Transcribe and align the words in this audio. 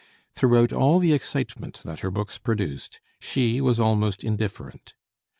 Throughout 0.33 0.73
all 0.73 0.97
the 0.97 1.13
excitement 1.13 1.81
that 1.85 1.99
her 1.99 2.09
books 2.09 2.39
produced, 2.39 2.99
she 3.19 3.61
was 3.61 3.79
almost 3.79 4.23
indifferent. 4.23 4.95